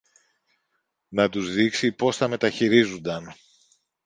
[1.11, 3.33] να τους δείξει πώς τα μεταχειρίζουνταν.